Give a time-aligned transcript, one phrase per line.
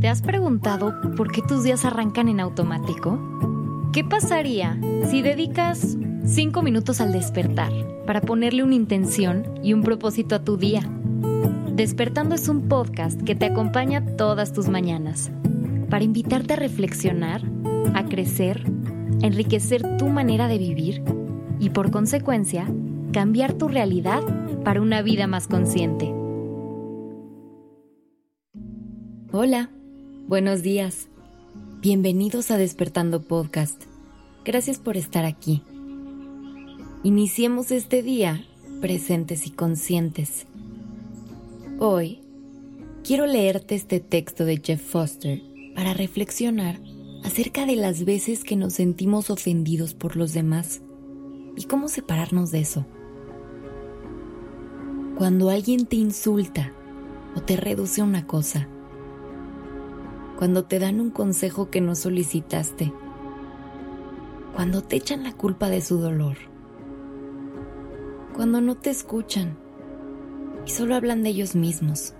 [0.00, 3.18] ¿Te has preguntado por qué tus días arrancan en automático?
[3.92, 4.78] ¿Qué pasaría
[5.08, 7.72] si dedicas cinco minutos al despertar
[8.06, 10.82] para ponerle una intención y un propósito a tu día?
[11.74, 15.30] Despertando es un podcast que te acompaña todas tus mañanas
[15.88, 17.42] para invitarte a reflexionar,
[17.94, 18.64] a crecer,
[19.22, 21.02] a enriquecer tu manera de vivir
[21.58, 22.66] y por consecuencia
[23.12, 24.22] cambiar tu realidad
[24.62, 26.12] para una vida más consciente.
[29.32, 29.70] Hola,
[30.26, 31.08] buenos días.
[31.80, 33.84] Bienvenidos a Despertando Podcast.
[34.44, 35.62] Gracias por estar aquí.
[37.04, 38.44] Iniciemos este día
[38.80, 40.46] presentes y conscientes.
[41.78, 42.22] Hoy
[43.04, 45.42] quiero leerte este texto de Jeff Foster
[45.76, 46.80] para reflexionar
[47.22, 50.80] acerca de las veces que nos sentimos ofendidos por los demás
[51.56, 52.84] y cómo separarnos de eso.
[55.16, 56.72] Cuando alguien te insulta
[57.36, 58.68] o te reduce a una cosa,
[60.36, 62.92] cuando te dan un consejo que no solicitaste,
[64.54, 66.36] cuando te echan la culpa de su dolor,
[68.34, 69.56] cuando no te escuchan
[70.66, 72.12] y solo hablan de ellos mismos,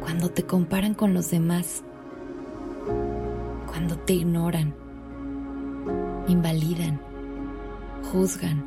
[0.00, 1.82] cuando te comparan con los demás,
[3.66, 4.74] cuando te ignoran,
[6.26, 7.00] invalidan,
[8.12, 8.64] juzgan,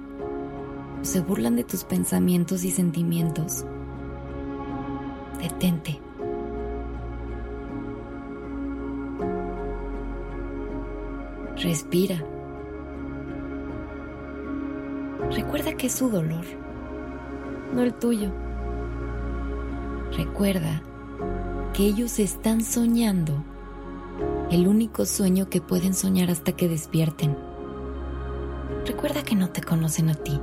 [1.03, 3.65] se burlan de tus pensamientos y sentimientos.
[5.39, 5.99] Detente.
[11.61, 12.25] Respira.
[15.29, 16.43] Recuerda que es su dolor,
[17.75, 18.31] no el tuyo.
[20.17, 20.81] Recuerda
[21.73, 23.43] que ellos están soñando
[24.49, 27.37] el único sueño que pueden soñar hasta que despierten.
[28.87, 30.41] Recuerda que no te conocen a ti,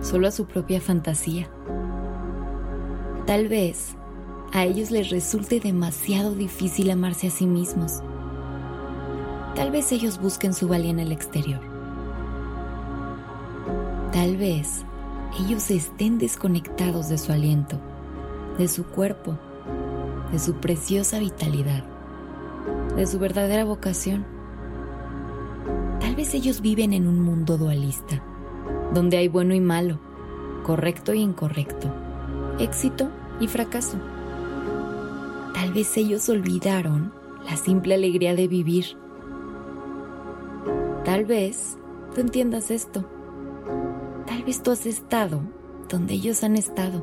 [0.00, 1.50] solo a su propia fantasía.
[3.26, 3.94] Tal vez
[4.54, 8.02] a ellos les resulte demasiado difícil amarse a sí mismos.
[9.58, 11.60] Tal vez ellos busquen su valía en el exterior.
[14.12, 14.84] Tal vez
[15.38, 17.78] ellos estén desconectados de su aliento,
[18.56, 19.36] de su cuerpo,
[20.32, 21.84] de su preciosa vitalidad
[22.98, 24.26] de su verdadera vocación.
[26.00, 28.20] Tal vez ellos viven en un mundo dualista,
[28.92, 30.00] donde hay bueno y malo,
[30.64, 31.88] correcto y incorrecto,
[32.58, 33.98] éxito y fracaso.
[35.54, 37.12] Tal vez ellos olvidaron
[37.48, 38.96] la simple alegría de vivir.
[41.08, 41.78] Tal vez
[42.14, 43.02] tú entiendas esto.
[44.26, 45.40] Tal vez tú has estado
[45.88, 47.02] donde ellos han estado.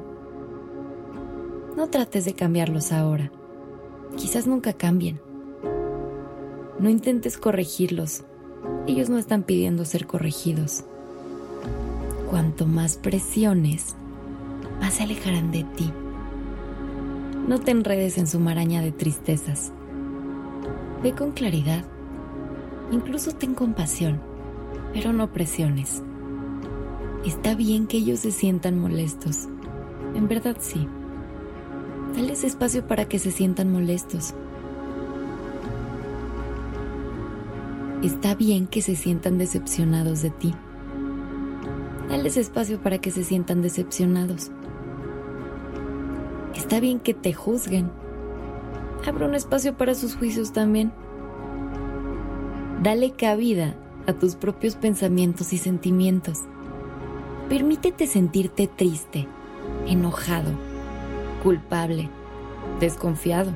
[1.75, 3.31] No trates de cambiarlos ahora.
[4.15, 5.19] Quizás nunca cambien.
[6.77, 8.25] No intentes corregirlos.
[8.85, 10.83] Ellos no están pidiendo ser corregidos.
[12.29, 13.95] Cuanto más presiones,
[14.81, 15.91] más se alejarán de ti.
[17.47, 19.71] No te enredes en su maraña de tristezas.
[21.01, 21.85] Ve con claridad.
[22.91, 24.21] Incluso ten compasión,
[24.93, 26.03] pero no presiones.
[27.25, 29.47] Está bien que ellos se sientan molestos.
[30.13, 30.87] En verdad sí.
[32.15, 34.33] Dales espacio para que se sientan molestos
[38.05, 40.53] Está bien que se sientan decepcionados de ti.
[42.07, 44.51] Dales espacio para que se sientan decepcionados.
[46.53, 47.89] Está bien que te juzguen.
[49.07, 50.93] Abre un espacio para sus juicios también.
[52.85, 53.73] Dale cabida
[54.05, 56.41] a tus propios pensamientos y sentimientos.
[57.49, 59.27] Permítete sentirte triste,
[59.87, 60.51] enojado,
[61.41, 62.11] culpable,
[62.79, 63.49] desconfiado.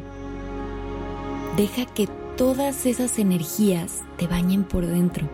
[1.58, 2.08] Deja que
[2.38, 5.30] todas esas energías te bañen por dentro.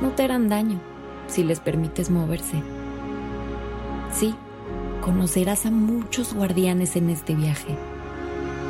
[0.00, 0.80] No te harán daño
[1.26, 2.62] si les permites moverse.
[4.14, 4.34] Sí,
[5.02, 7.76] conocerás a muchos guardianes en este viaje.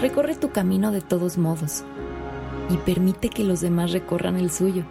[0.01, 1.85] Recorre tu camino de todos modos
[2.71, 4.85] y permite que los demás recorran el suyo.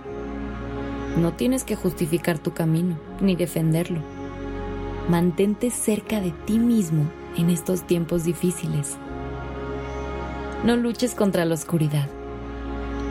[1.17, 3.99] No tienes que justificar tu camino ni defenderlo.
[5.09, 7.05] Mantente cerca de ti mismo
[7.37, 8.97] en estos tiempos difíciles.
[10.66, 12.07] No luches contra la oscuridad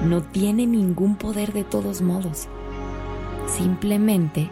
[0.04, 2.48] no tiene ningún poder de todos modos.
[3.48, 4.50] Simplemente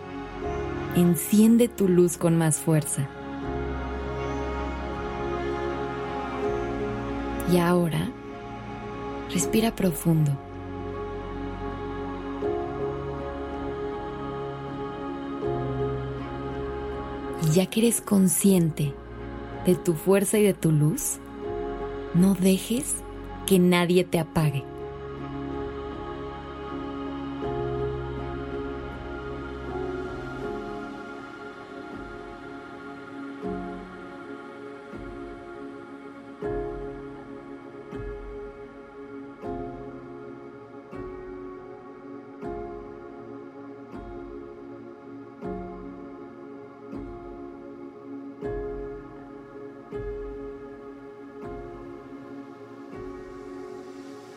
[0.97, 3.09] enciende tu luz con más fuerza.
[7.53, 8.11] Y ahora,
[9.35, 10.31] respira profundo.
[17.43, 18.95] Y ya que eres consciente
[19.67, 21.19] de tu fuerza y de tu luz,
[22.15, 22.95] no dejes
[23.45, 24.63] que nadie te apague.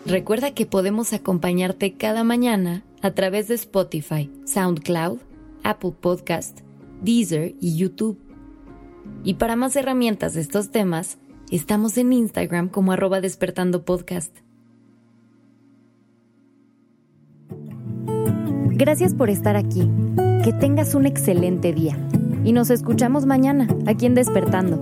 [0.08, 5.18] Recuerda que podemos acompañarte cada mañana a través de Spotify, SoundCloud,
[5.64, 6.62] Apple Podcast,
[7.02, 8.18] Deezer y YouTube.
[9.26, 11.18] Y para más herramientas de estos temas,
[11.52, 14.34] estamos en Instagram como arroba despertando podcast.
[18.78, 19.90] Gracias por estar aquí.
[20.46, 21.98] Que tengas un excelente día.
[22.46, 24.82] Y nos escuchamos mañana, aquí en Despertando.